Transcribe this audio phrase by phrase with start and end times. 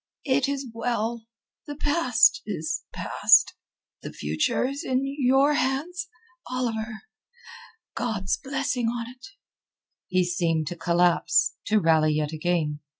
[0.25, 1.27] "It is well.
[1.67, 3.53] The past is past.
[4.01, 6.07] The future is in your hands,
[6.49, 7.03] Oliver.
[7.93, 9.27] God's blessing on't."
[10.07, 12.79] He seemed to collapse, to rally yet again.